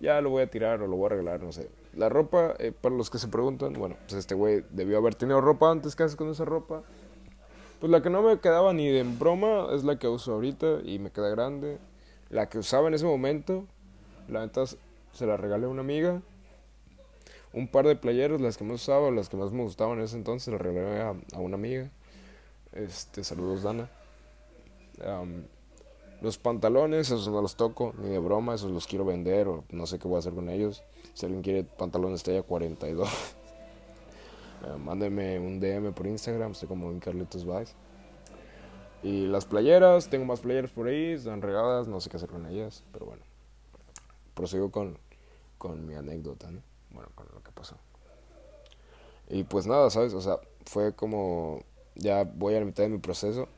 [0.00, 1.70] Ya lo voy a tirar o lo voy a arreglar, no sé.
[1.94, 5.40] La ropa, eh, para los que se preguntan, bueno, pues este güey debió haber tenido
[5.40, 6.82] ropa antes, ¿qué haces con esa ropa?
[7.80, 10.98] Pues la que no me quedaba ni de broma es la que uso ahorita y
[10.98, 11.78] me queda grande.
[12.28, 13.64] La que usaba en ese momento,
[14.28, 16.20] la neta se la regalé a una amiga
[17.54, 20.16] un par de playeros, las que más usaba, las que más me gustaban en ese
[20.16, 21.88] entonces, las regalé a, una amiga.
[22.72, 23.88] Este, saludos Dana.
[26.20, 29.86] los pantalones, esos no los toco, ni de broma, esos los quiero vender o no
[29.86, 30.82] sé qué voy a hacer con ellos.
[31.14, 33.08] Si alguien quiere pantalones talla 42,
[34.74, 37.74] uh, mándenme un DM por Instagram, estoy como en Carlitos Vice.
[39.04, 42.46] Y las playeras, tengo más playeras por ahí, están regadas, no sé qué hacer con
[42.46, 43.22] ellas, pero bueno.
[44.34, 44.98] Prosigo con,
[45.58, 46.60] con mi anécdota, ¿no?
[46.94, 47.76] Bueno, con lo que pasó.
[49.28, 50.14] Y pues nada, ¿sabes?
[50.14, 51.62] O sea, fue como,
[51.94, 53.48] ya voy a la mitad de mi proceso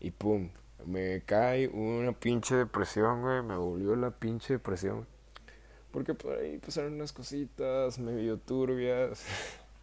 [0.00, 0.50] y pum,
[0.84, 5.06] me cae una pinche depresión, güey, me volvió la pinche depresión.
[5.90, 9.24] Porque por ahí pasaron unas cositas medio turbias.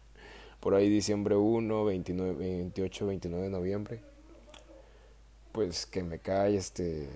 [0.60, 4.00] por ahí diciembre 1, 29, 28, 29 de noviembre.
[5.52, 7.08] Pues que me cae este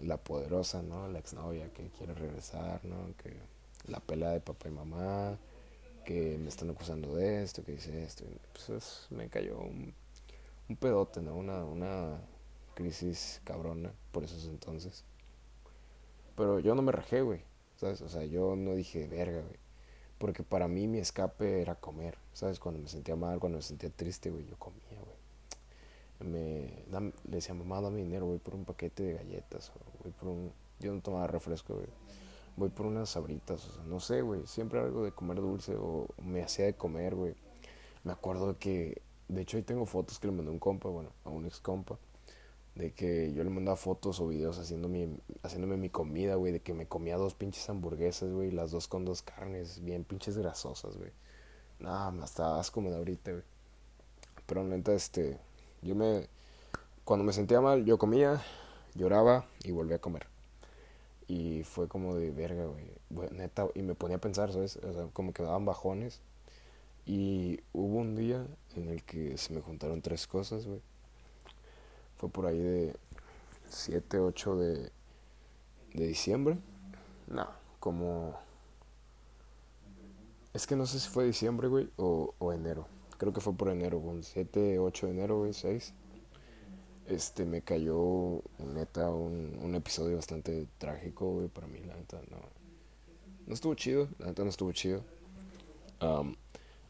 [0.00, 1.08] la poderosa, ¿no?
[1.08, 3.14] La exnovia que quiere regresar, ¿no?
[3.22, 3.36] Que
[3.86, 5.38] la pelea de papá y mamá,
[6.04, 8.24] que me están acusando de esto, que dice esto.
[8.66, 9.94] Pues me cayó un,
[10.68, 11.36] un pedote, ¿no?
[11.36, 12.20] Una, una
[12.74, 15.04] crisis cabrona por esos entonces.
[16.36, 17.40] Pero yo no me rajé, güey.
[17.76, 18.00] ¿Sabes?
[18.02, 19.60] O sea, yo no dije, verga, güey.
[20.18, 22.16] Porque para mí mi escape era comer.
[22.32, 22.60] ¿Sabes?
[22.60, 26.30] Cuando me sentía mal, cuando me sentía triste, güey, yo comía, güey.
[26.30, 26.84] Me,
[27.24, 29.72] le decía, mamá, dame dinero, voy por un paquete de galletas.
[30.02, 30.52] Voy por un...
[30.78, 31.88] Yo no tomaba refresco, güey
[32.56, 36.06] voy por unas sabritas, o sea, no sé, güey, siempre algo de comer dulce o
[36.22, 37.34] me hacía de comer, güey.
[38.04, 41.10] Me acuerdo que, de hecho, ahí tengo fotos que le mandé a un compa, bueno,
[41.24, 41.98] a un ex compa,
[42.74, 46.60] de que yo le mandaba fotos o videos haciendo mi, haciéndome mi comida, güey, de
[46.60, 50.96] que me comía dos pinches hamburguesas, güey, las dos con dos carnes, bien pinches grasosas,
[50.96, 51.10] güey.
[51.78, 53.44] Nada, hasta asco me da ahorita, güey.
[54.46, 55.38] Pero neta, este,
[55.82, 56.28] yo me,
[57.04, 58.42] cuando me sentía mal, yo comía,
[58.94, 60.31] lloraba y volvía a comer.
[61.32, 63.30] Y fue como de verga, güey.
[63.30, 64.76] Neta, y me ponía a pensar, ¿sabes?
[64.76, 66.20] O sea, como que daban bajones.
[67.06, 70.82] Y hubo un día en el que se me juntaron tres cosas, güey.
[72.18, 72.94] Fue por ahí de
[73.70, 74.92] 7, 8 de,
[75.94, 76.58] de diciembre.
[77.28, 77.48] No,
[77.80, 78.38] como...
[80.52, 82.86] Es que no sé si fue diciembre, güey, o, o enero.
[83.16, 84.22] Creo que fue por enero, güey.
[84.22, 85.94] 7, 8 de enero, güey, 6
[87.08, 88.42] este me cayó
[88.74, 92.38] neta un, un episodio bastante trágico güey para mí la neta no
[93.46, 95.02] no estuvo chido la neta no estuvo chido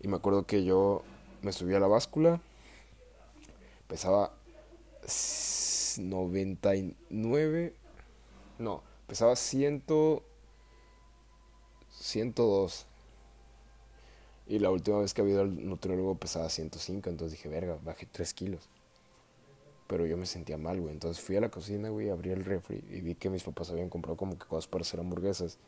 [0.01, 1.03] Y me acuerdo que yo
[1.43, 2.41] me subí a la báscula,
[3.89, 4.33] pesaba
[5.99, 7.75] 99,
[8.59, 9.83] no, pesaba 100,
[11.91, 12.87] 102.
[14.49, 18.07] Y la última vez que había ido al nutriólogo pesaba 105, entonces dije, verga, bajé
[18.07, 18.69] 3 kilos.
[19.93, 20.95] Pero yo me sentía mal, güey.
[20.95, 23.91] Entonces fui a la cocina, güey, abrí el refri y vi que mis papás habían
[23.91, 25.59] comprado como que cosas para hacer hamburguesas.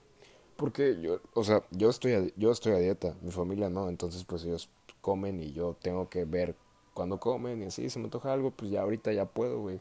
[0.56, 4.24] Porque yo, o sea, yo estoy a, yo estoy a dieta, mi familia no, entonces
[4.24, 4.70] pues ellos
[5.02, 6.54] comen y yo tengo que ver
[6.94, 9.78] cuando comen y así, se me antoja algo, pues ya ahorita ya puedo, güey.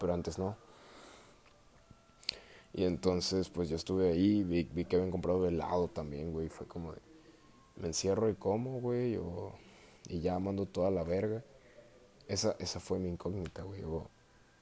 [0.00, 0.56] Pero antes no.
[2.72, 6.48] Y entonces pues yo estuve ahí, vi, vi que habían comprado helado también, güey.
[6.48, 7.00] Fue como de,
[7.76, 9.52] me encierro y como, güey, o,
[10.08, 11.44] y ya mando toda la verga.
[12.32, 13.84] Esa, esa fue mi incógnita, güey.
[13.84, 14.08] O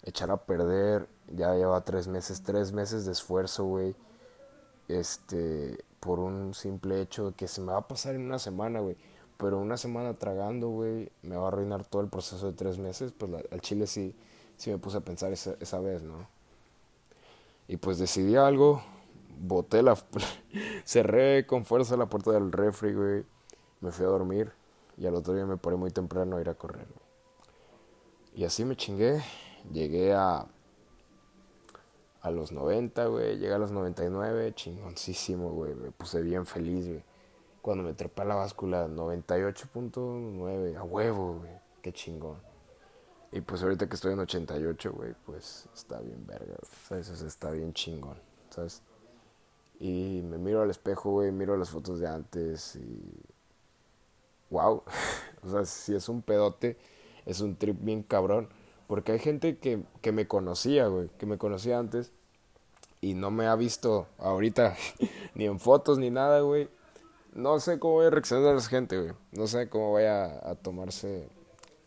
[0.03, 3.95] echar a perder, ya lleva tres meses, tres meses de esfuerzo, güey.
[4.89, 8.81] Este, por un simple hecho de que se me va a pasar en una semana,
[8.81, 8.97] güey.
[9.37, 13.13] Pero una semana tragando, güey, me va a arruinar todo el proceso de tres meses.
[13.13, 14.17] Pues al chile sí,
[14.57, 16.27] sí me puse a pensar esa, esa vez, ¿no?
[17.69, 18.83] Y pues decidí algo,
[19.39, 19.97] boté la...
[20.85, 23.25] cerré con fuerza la puerta del refri, güey.
[23.81, 24.53] Me fui a dormir
[24.99, 27.00] y al otro día me paré muy temprano a ir a correr, güey.
[28.35, 29.23] Y así me chingué.
[29.73, 30.47] Llegué a...
[32.23, 33.39] A los 90, güey.
[33.39, 34.55] Llegué a los 99.
[34.55, 35.75] Chingoncísimo, güey.
[35.75, 37.05] Me puse bien feliz, güey.
[37.63, 40.77] Cuando me trepé a la báscula, 98.9.
[40.77, 41.53] A huevo, güey.
[41.83, 42.51] Qué chingón.
[43.33, 46.57] Y pues ahorita que estoy en 88, güey, pues está bien verga,
[46.89, 47.09] ¿sabes?
[47.11, 48.19] O sea, está bien chingón,
[48.51, 48.83] ¿sabes?
[49.79, 53.23] Y me miro al espejo, güey, miro las fotos de antes y...
[54.51, 54.83] ¡Wow!
[55.45, 56.77] o sea, si es un pedote,
[57.27, 58.49] es un trip bien cabrón.
[58.87, 62.13] Porque hay gente que, que me conocía, güey, que me conocía antes
[63.01, 64.77] y no me ha visto ahorita
[65.35, 66.69] ni en fotos ni nada, güey.
[67.33, 69.13] No sé cómo voy a reaccionar a esa gente, güey.
[69.33, 71.29] No sé cómo vaya a tomarse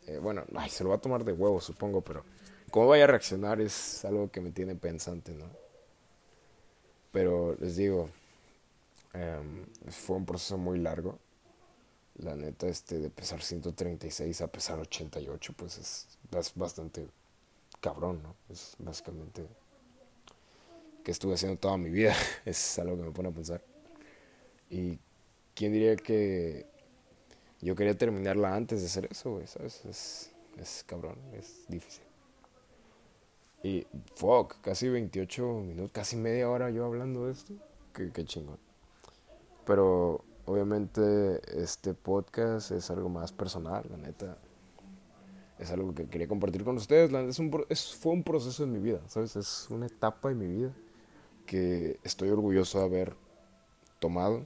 [0.07, 2.23] eh, bueno, ay, se lo va a tomar de huevo, supongo, pero
[2.71, 5.45] cómo vaya a reaccionar es algo que me tiene pensante, ¿no?
[7.11, 8.09] Pero les digo,
[9.13, 11.19] em, fue un proceso muy largo.
[12.15, 17.07] La neta, este, de pesar 136 a pesar 88, pues es, es bastante
[17.81, 18.35] cabrón, ¿no?
[18.49, 19.47] Es básicamente
[21.03, 22.15] que estuve haciendo toda mi vida.
[22.45, 23.61] es algo que me pone a pensar.
[24.69, 24.99] Y
[25.55, 26.65] quién diría que
[27.61, 29.83] yo quería terminarla antes de hacer eso, güey, ¿sabes?
[29.85, 32.03] Es, es cabrón, es difícil.
[33.63, 37.53] Y, fuck, casi 28 minutos, casi media hora yo hablando de esto.
[37.93, 38.57] Qué, qué chingón.
[39.65, 44.37] Pero, obviamente, este podcast es algo más personal, la neta.
[45.59, 47.11] Es algo que quería compartir con ustedes.
[47.11, 49.35] La es un, es, fue un proceso en mi vida, ¿sabes?
[49.35, 50.73] Es una etapa en mi vida
[51.45, 53.15] que estoy orgulloso de haber
[53.99, 54.45] tomado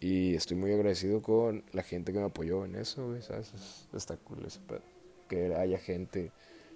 [0.00, 3.88] y estoy muy agradecido con la gente que me apoyó en eso, ¿sabes?
[3.94, 4.82] está cool ese pedo.
[5.28, 6.30] Que haya gente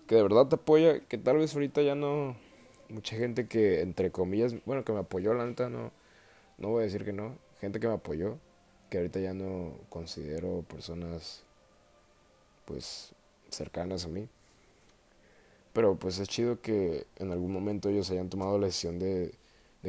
[0.07, 2.37] que de verdad te apoya, que tal vez ahorita ya no...
[2.89, 5.93] Mucha gente que, entre comillas, bueno, que me apoyó, la neta, no,
[6.57, 7.37] no voy a decir que no.
[7.61, 8.39] Gente que me apoyó,
[8.91, 11.43] que ahorita ya no considero personas,
[12.65, 13.15] pues,
[13.51, 14.29] cercanas a mí.
[15.73, 19.33] Pero pues es chido que en algún momento ellos hayan tomado la decisión de,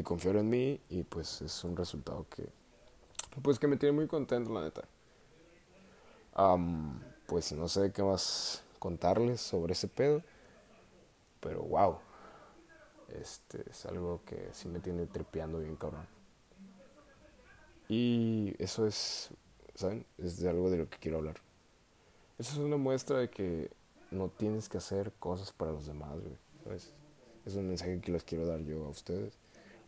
[0.03, 2.47] confiar en mí y pues es un resultado que
[3.41, 4.83] pues que me tiene muy contento, la neta.
[7.27, 10.21] pues no sé qué más contarles sobre ese pedo.
[11.39, 11.97] Pero wow.
[13.09, 16.18] Este es algo que sí me tiene tripeando bien cabrón.
[17.89, 19.31] Y eso es,
[19.75, 20.05] ¿saben?
[20.17, 21.35] Es de algo de lo que quiero hablar.
[22.37, 23.69] Eso es una muestra de que
[24.11, 26.37] no tienes que hacer cosas para los demás, güey.
[26.63, 26.93] ¿Sabes?
[27.45, 29.37] Es un mensaje que les quiero dar yo a ustedes.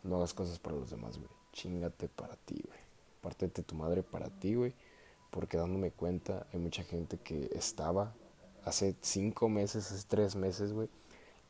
[0.02, 1.30] No hagas cosas para los demás, güey.
[1.52, 2.82] Chingate para ti, güey
[3.22, 4.74] parte de tu madre para ti, güey.
[5.30, 8.12] Porque dándome cuenta, hay mucha gente que estaba
[8.64, 10.90] hace cinco meses, hace tres meses, güey.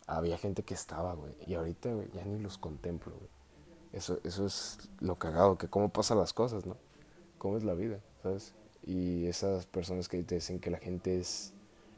[0.07, 1.33] Había gente que estaba, güey.
[1.47, 3.31] Y ahorita, güey, ya ni los contemplo, güey.
[3.93, 6.77] Eso, eso es lo cagado, que cómo pasan las cosas, ¿no?
[7.39, 8.55] Cómo es la vida, ¿sabes?
[8.85, 11.53] Y esas personas que te dicen que la gente es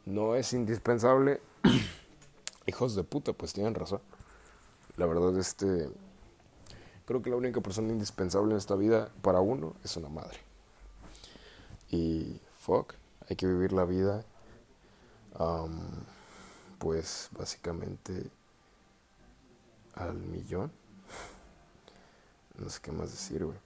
[0.04, 1.40] no es indispensable,
[2.66, 4.00] hijos de puta, pues tienen razón.
[4.96, 5.88] La verdad, este,
[7.06, 10.38] Creo que la única persona indispensable en esta vida para uno es una madre.
[11.90, 12.94] Y fuck,
[13.28, 14.24] hay que vivir la vida.
[16.78, 18.30] pues básicamente
[19.94, 20.72] al millón.
[22.58, 23.58] No sé qué más decir, güey.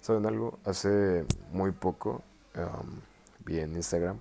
[0.00, 0.58] ¿Saben algo?
[0.64, 2.22] Hace muy poco
[3.44, 4.20] vi en Instagram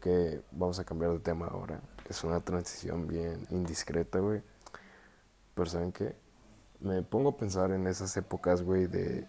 [0.00, 1.80] que vamos a cambiar de tema ahora.
[2.08, 4.42] Es una transición bien indiscreta, güey.
[5.54, 6.16] Pero ¿saben qué?
[6.80, 9.26] me pongo a pensar en esas épocas, güey, de,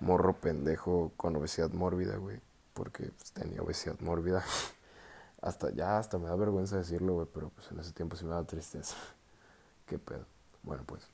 [0.00, 2.40] morro pendejo con obesidad mórbida, güey.
[2.74, 4.44] Porque pues, tenía obesidad mórbida.
[5.42, 8.32] hasta ya, hasta me da vergüenza decirlo, güey, pero pues en ese tiempo sí me
[8.32, 8.96] da tristeza.
[9.86, 10.26] Qué pedo.
[10.62, 11.08] Bueno, pues.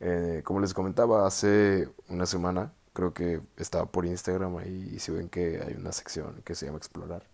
[0.00, 5.12] Eh, como les comentaba, hace una semana, creo que estaba por Instagram ahí y si
[5.12, 7.24] ven que hay una sección que se llama Explorar.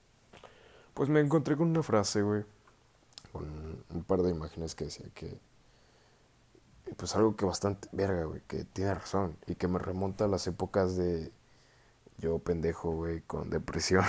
[0.94, 2.44] Pues me encontré con una frase, güey,
[3.32, 5.38] con un par de imágenes que decía que,
[6.96, 10.46] pues algo que bastante, verga, güey, que tiene razón y que me remonta a las
[10.46, 11.32] épocas de
[12.18, 14.04] yo pendejo, güey, con depresión,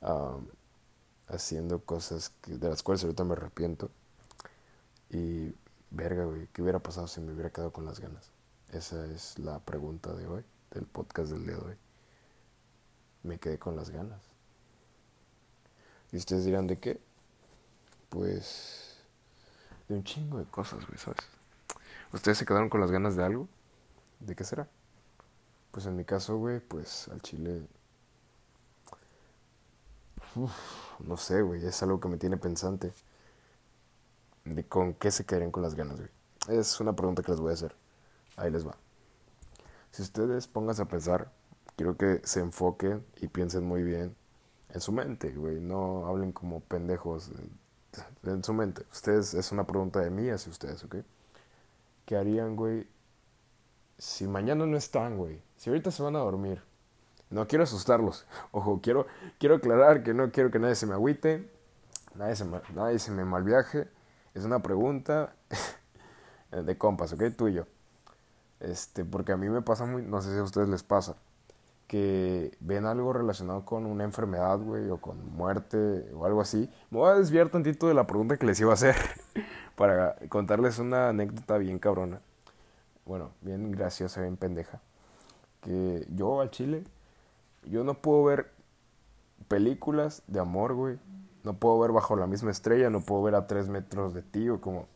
[1.28, 3.90] haciendo cosas de las cuales ahorita me arrepiento.
[5.10, 5.54] Y
[5.96, 8.30] verga, güey, ¿qué hubiera pasado si me hubiera quedado con las ganas?
[8.72, 11.76] Esa es la pregunta de hoy, del podcast del día de hoy.
[13.22, 14.20] Me quedé con las ganas.
[16.12, 17.00] Y ustedes dirán, ¿de qué?
[18.10, 18.98] Pues
[19.88, 21.24] de un chingo de cosas, güey, ¿sabes?
[22.12, 23.48] ¿Ustedes se quedaron con las ganas de algo?
[24.20, 24.68] ¿De qué será?
[25.70, 27.66] Pues en mi caso, güey, pues al chile...
[31.00, 32.92] no sé, güey, es algo que me tiene pensante
[34.54, 36.10] de con qué se quedarían con las ganas, güey.
[36.48, 37.74] Es una pregunta que les voy a hacer.
[38.36, 38.76] Ahí les va.
[39.90, 41.32] Si ustedes pónganse a pensar,
[41.76, 44.14] quiero que se enfoquen y piensen muy bien
[44.70, 45.60] en su mente, güey.
[45.60, 47.30] No hablen como pendejos
[48.24, 48.86] en su mente.
[48.92, 50.96] Ustedes, es una pregunta de mí hacia ustedes, ¿ok?
[52.04, 52.86] ¿Qué harían, güey,
[53.98, 55.42] si mañana no están, güey?
[55.56, 56.62] Si ahorita se van a dormir.
[57.30, 58.26] No quiero asustarlos.
[58.52, 59.06] Ojo, quiero,
[59.38, 61.50] quiero aclarar que no quiero que nadie se me agüite,
[62.14, 63.88] nadie se me, nadie se me malviaje.
[64.36, 65.34] Es una pregunta
[66.50, 67.22] de compas, ¿ok?
[67.34, 67.64] Tú y yo.
[68.60, 71.16] Este, porque a mí me pasa muy, no sé si a ustedes les pasa,
[71.86, 76.70] que ven algo relacionado con una enfermedad, güey, o con muerte o algo así.
[76.90, 78.94] Me voy a desviar tantito de la pregunta que les iba a hacer
[79.74, 82.20] para contarles una anécdota bien cabrona.
[83.06, 84.82] Bueno, bien graciosa, bien pendeja.
[85.62, 86.84] Que yo al chile,
[87.64, 88.52] yo no puedo ver
[89.48, 90.98] películas de amor, güey,
[91.46, 94.48] no puedo ver bajo la misma estrella, no puedo ver a tres metros de ti
[94.48, 94.88] o como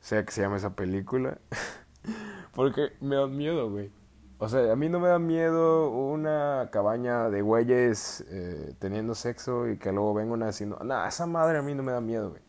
[0.00, 1.36] sea que se llame esa película.
[2.54, 3.92] Porque me da miedo, güey.
[4.38, 9.68] O sea, a mí no me da miedo una cabaña de güeyes eh, teniendo sexo
[9.68, 10.78] y que luego vengan haciendo...
[10.82, 12.42] Nada, esa madre a mí no me da miedo, güey.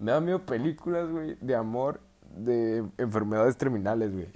[0.00, 2.00] Me da miedo películas, güey, de amor,
[2.34, 4.32] de enfermedades terminales, güey.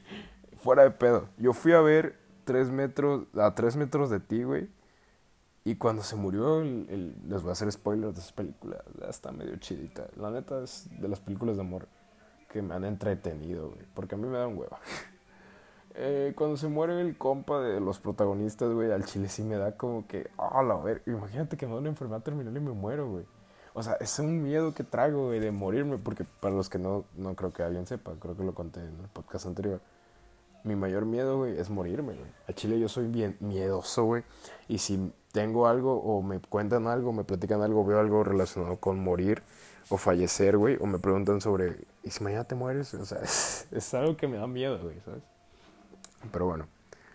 [0.56, 1.28] Fuera de pedo.
[1.36, 4.70] Yo fui a ver tres metros, a tres metros de ti, güey.
[5.68, 8.82] Y cuando se murió, el, les voy a hacer spoilers de esa película.
[9.06, 10.06] Está medio chidita.
[10.16, 11.86] La neta es de las películas de amor
[12.50, 13.82] que me han entretenido, güey.
[13.92, 14.80] Porque a mí me da un hueva.
[15.94, 19.76] eh, cuando se muere el compa de los protagonistas, güey, al chile sí me da
[19.76, 23.06] como que, ah, la ver, imagínate que me da una enfermedad terminal y me muero,
[23.06, 23.26] güey.
[23.74, 27.04] O sea, es un miedo que traigo, güey, de morirme, porque para los que no,
[27.14, 29.82] no creo que alguien sepa, creo que lo conté en el podcast anterior
[30.64, 32.30] mi mayor miedo, güey, es morirme, güey.
[32.46, 34.22] A Chile yo soy bien miedoso, güey.
[34.68, 39.02] Y si tengo algo o me cuentan algo, me platican algo, veo algo relacionado con
[39.02, 39.42] morir
[39.88, 42.92] o fallecer, güey, o me preguntan sobre, ¿y si mañana te mueres?
[42.94, 45.22] O sea, es, algo que me da miedo, güey, ¿sabes?
[46.32, 46.66] Pero bueno,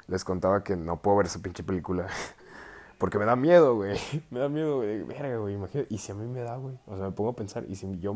[0.07, 2.07] les contaba que no puedo ver esa pinche película.
[2.97, 3.97] Porque me da miedo, güey.
[4.31, 5.03] Me da miedo, güey.
[5.03, 5.55] Verga, güey.
[5.55, 5.93] Imagínate.
[5.93, 6.79] Y si a mí me da, güey.
[6.85, 7.65] O sea, me pongo a pensar.
[7.67, 8.13] Y si yo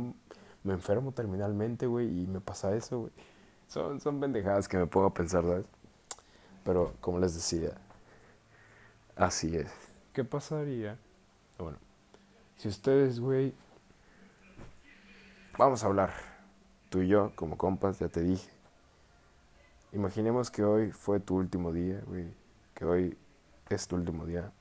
[0.63, 2.21] me enfermo terminalmente, güey.
[2.21, 3.11] Y me pasa eso, güey
[3.67, 5.65] son, son pendejadas que me pongo a pensar, ¿sabes?
[6.63, 7.71] Pero como les decía,
[9.15, 9.71] así es.
[10.13, 10.97] ¿Qué pasaría?
[11.57, 11.77] Bueno,
[12.57, 13.53] si ustedes, güey,
[15.57, 16.11] vamos a hablar,
[16.89, 18.49] tú y yo, como compas, ya te dije.
[19.93, 22.33] Imaginemos que hoy fue tu último día, güey.
[22.73, 23.17] Que hoy
[23.69, 24.51] es tu último día.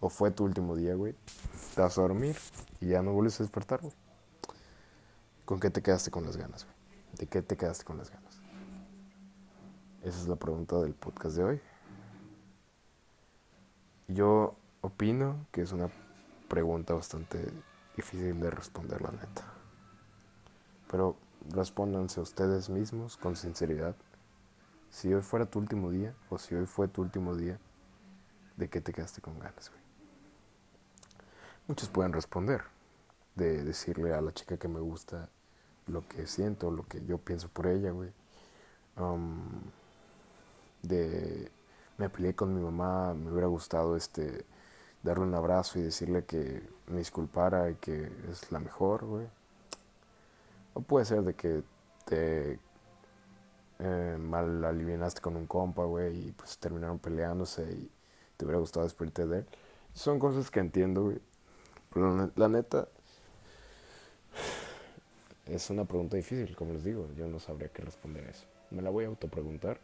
[0.00, 1.14] O fue tu último día, güey.
[1.74, 2.36] Te vas a dormir
[2.80, 3.94] y ya no vuelves a despertar, güey.
[5.44, 6.79] ¿Con qué te quedaste con las ganas, güey?
[7.18, 8.40] ¿De qué te quedaste con las ganas?
[10.02, 11.60] Esa es la pregunta del podcast de hoy.
[14.08, 15.88] Yo opino que es una
[16.48, 17.52] pregunta bastante
[17.96, 19.44] difícil de responder, la neta.
[20.90, 21.16] Pero
[21.50, 23.94] respóndanse ustedes mismos con sinceridad.
[24.90, 27.58] Si hoy fuera tu último día, o si hoy fue tu último día,
[28.56, 29.82] ¿de qué te quedaste con ganas, güey?
[31.68, 32.62] Muchos pueden responder.
[33.36, 35.28] De decirle a la chica que me gusta
[35.90, 38.10] lo que siento, lo que yo pienso por ella, güey.
[40.82, 41.50] de
[41.98, 44.46] me peleé con mi mamá, me hubiera gustado este
[45.02, 49.26] darle un abrazo y decirle que me disculpara y que es la mejor, güey.
[50.74, 51.62] O puede ser de que
[52.06, 52.58] te
[53.80, 57.90] eh, mal alivianaste con un compa, güey, y pues terminaron peleándose y
[58.36, 59.46] te hubiera gustado despedirte de él.
[59.94, 61.20] Son cosas que entiendo, güey.
[61.92, 62.88] Pero la neta,
[65.50, 68.46] es una pregunta difícil, como les digo, yo no sabría qué responder a eso.
[68.70, 69.80] Me la voy a autopreguntar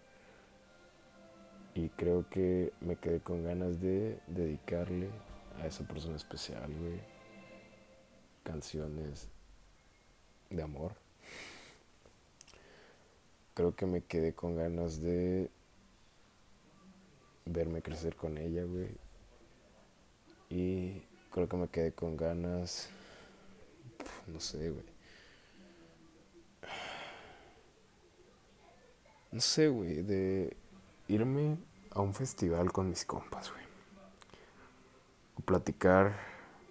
[1.74, 5.10] Y creo que me quedé con ganas de dedicarle
[5.60, 7.00] a esa persona especial, güey.
[8.44, 9.28] Canciones
[10.50, 10.92] de amor.
[13.54, 15.50] Creo que me quedé con ganas de
[17.44, 18.96] verme crecer con ella, güey.
[20.48, 21.02] Y
[21.32, 22.88] creo que me quedé con ganas,
[24.28, 24.95] no sé, güey.
[29.36, 30.56] No sé, güey, de
[31.08, 31.58] irme
[31.90, 33.62] a un festival con mis compas, güey.
[35.38, 36.16] O platicar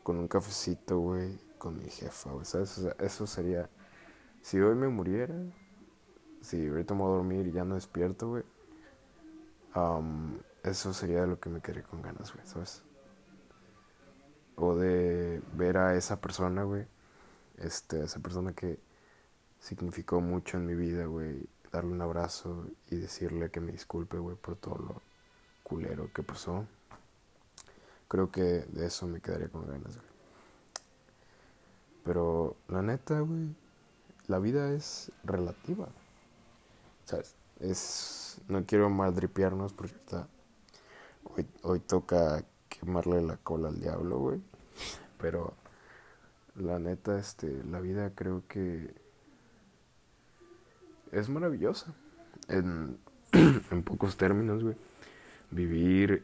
[0.01, 2.75] con un cafecito, güey, con mi jefa, güey, ¿sabes?
[2.79, 3.69] O sea, eso sería,
[4.41, 5.35] si hoy me muriera,
[6.41, 8.43] si ahorita me voy a dormir y ya no despierto, güey.
[10.63, 12.81] eso sería lo que me quedé con ganas, güey, ¿sabes?
[14.55, 16.87] O de ver a esa persona, güey.
[17.57, 18.79] Este, esa persona que
[19.59, 21.47] significó mucho en mi vida, güey.
[21.71, 25.01] Darle un abrazo y decirle que me disculpe, güey, por todo lo
[25.63, 26.65] culero que pasó.
[28.07, 30.07] Creo que de eso me quedaría con ganas, güey.
[32.03, 33.55] Pero la neta, güey,
[34.27, 35.87] la vida es relativa.
[37.05, 37.35] ¿Sabes?
[37.59, 38.37] Es.
[38.47, 40.27] No quiero maldripearnos porque está.
[41.23, 44.41] Hoy, hoy toca quemarle la cola al diablo, güey.
[45.19, 45.53] Pero
[46.55, 48.93] la neta, este, la vida creo que
[51.15, 51.93] es maravillosa.
[53.71, 54.75] En, pocos términos, güey.
[55.51, 56.23] Vivir.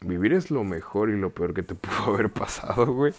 [0.00, 3.12] Vivir es lo mejor y lo peor que te pudo haber pasado, güey.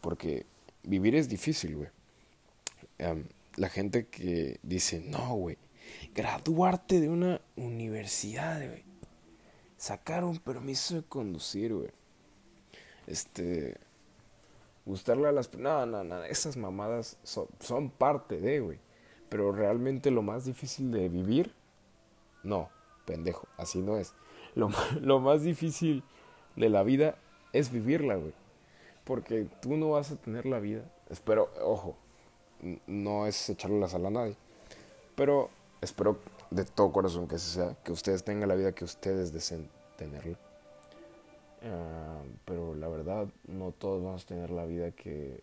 [0.00, 0.46] Porque
[0.84, 1.88] vivir es difícil, güey.
[3.56, 5.58] la gente que dice, no, güey,
[6.14, 8.84] graduarte de una universidad, güey
[9.80, 11.90] sacar un permiso de conducir, güey.
[13.06, 13.78] Este.
[14.86, 15.52] Gustarle a las.
[15.54, 16.24] No, no, no.
[16.24, 18.78] Esas mamadas son, son parte de, güey.
[19.28, 21.54] Pero realmente lo más difícil de vivir.
[22.42, 22.70] No,
[23.04, 23.46] pendejo.
[23.56, 24.14] Así no es.
[24.54, 24.70] Lo,
[25.00, 26.02] lo más difícil
[26.56, 27.16] de la vida
[27.52, 28.32] es vivirla, güey.
[29.04, 30.82] Porque tú no vas a tener la vida.
[31.08, 31.96] Espero, ojo.
[32.86, 34.36] No es echarle la sal a nadie.
[35.14, 35.50] Pero
[35.80, 36.18] espero
[36.50, 40.38] de todo corazón que sea, que ustedes tengan la vida que ustedes deseen tenerla.
[41.62, 45.42] Ah, pero la verdad, no todos vamos a tener la vida que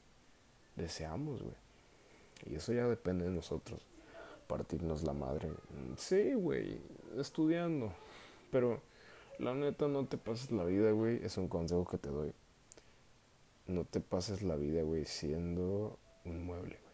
[0.76, 1.56] deseamos, güey.
[2.46, 3.82] Y eso ya depende de nosotros.
[4.48, 5.52] Partirnos la madre.
[5.98, 6.80] Sí, güey,
[7.18, 7.92] estudiando.
[8.52, 8.82] Pero
[9.40, 11.24] la neta, no te pases la vida, güey.
[11.24, 12.34] Es un consejo que te doy.
[13.68, 16.94] No te pases la vida, güey, siendo un mueble, güey.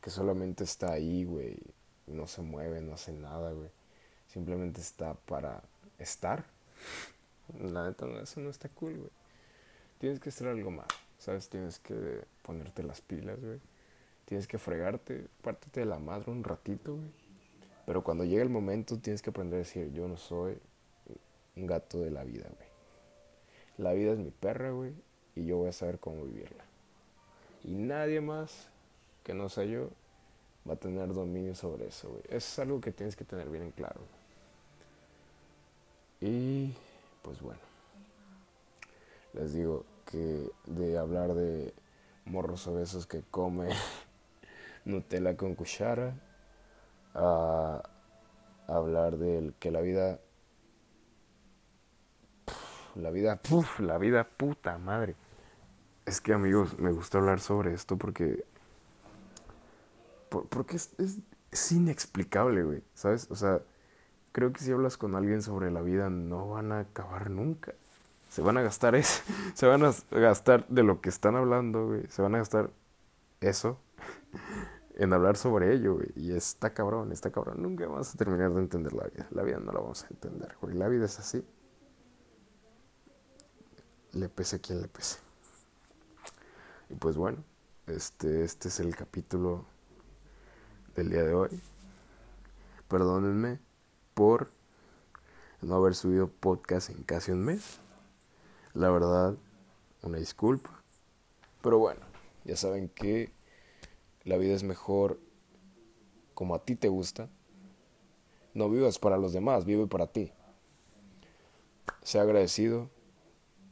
[0.00, 1.58] Que solamente está ahí, güey
[2.08, 3.70] no se mueve, no hace nada, güey.
[4.26, 5.62] Simplemente está para
[5.98, 6.44] estar.
[7.70, 9.10] La neta, eso no está cool, güey.
[9.98, 10.86] Tienes que hacer algo más,
[11.18, 11.48] ¿sabes?
[11.48, 13.60] Tienes que ponerte las pilas, güey.
[14.26, 17.10] Tienes que fregarte, pártete de la madre un ratito, güey.
[17.86, 20.58] Pero cuando llegue el momento tienes que aprender a decir, yo no soy
[21.56, 22.68] un gato de la vida, güey.
[23.78, 24.92] La vida es mi perra, güey,
[25.34, 26.64] y yo voy a saber cómo vivirla.
[27.64, 28.68] Y nadie más
[29.24, 29.90] que no sea yo
[30.68, 32.22] va a tener dominio sobre eso, güey.
[32.28, 34.00] es algo que tienes que tener bien en claro.
[36.20, 36.74] Y
[37.28, 37.60] pues bueno,
[39.34, 41.74] les digo que de hablar de
[42.24, 43.68] morros obesos que come
[44.86, 46.14] Nutella con cuchara,
[47.12, 47.82] a
[48.66, 50.20] hablar del que la vida,
[52.94, 53.38] la vida,
[53.80, 55.14] la vida puta madre.
[56.06, 58.42] Es que amigos, me gusta hablar sobre esto porque
[60.30, 60.94] porque es,
[61.52, 63.26] es, inexplicable, güey, ¿sabes?
[63.30, 63.60] O sea,
[64.38, 67.74] creo que si hablas con alguien sobre la vida no van a acabar nunca.
[68.30, 69.24] Se van a gastar eso,
[69.54, 72.70] se van a gastar de lo que están hablando, güey, se van a gastar
[73.40, 73.80] eso
[74.94, 76.12] en hablar sobre ello, güey.
[76.14, 77.60] Y está cabrón, está cabrón.
[77.60, 79.26] Nunca vamos a terminar de entender la vida.
[79.32, 80.76] La vida no la vamos a entender, güey.
[80.76, 81.44] La vida es así.
[84.12, 85.18] Le pese a quien le pese.
[86.90, 87.38] Y pues bueno,
[87.88, 89.64] este, este es el capítulo
[90.94, 91.60] del día de hoy.
[92.86, 93.67] Perdónenme
[94.18, 94.50] por
[95.62, 97.78] no haber subido podcast en casi un mes.
[98.74, 99.36] La verdad,
[100.02, 100.82] una disculpa.
[101.62, 102.00] Pero bueno,
[102.44, 103.30] ya saben que
[104.24, 105.20] la vida es mejor
[106.34, 107.28] como a ti te gusta.
[108.54, 110.32] No vivas para los demás, vive para ti.
[112.02, 112.90] Sea agradecido,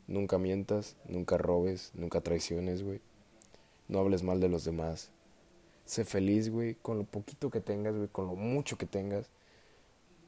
[0.07, 3.01] nunca mientas, nunca robes, nunca traiciones, güey.
[3.89, 5.11] No hables mal de los demás.
[5.87, 9.29] Sé feliz, güey, con lo poquito que tengas, güey, con lo mucho que tengas.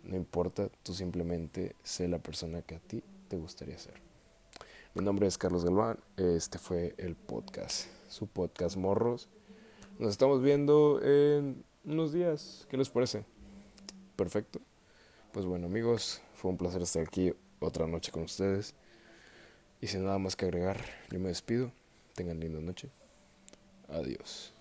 [0.03, 3.95] No importa, tú simplemente sé la persona que a ti te gustaría ser.
[4.95, 9.29] Mi nombre es Carlos Galván, este fue el podcast, su podcast Morros.
[9.99, 13.25] Nos estamos viendo en unos días, ¿qué les parece?
[14.19, 14.61] perfecto.
[15.33, 18.75] Pues bueno amigos, fue un placer estar aquí otra noche con ustedes.
[19.81, 21.71] Y sin nada más que agregar, yo me despido.
[22.17, 22.91] Tengan linda noche.
[23.89, 24.58] Adiós.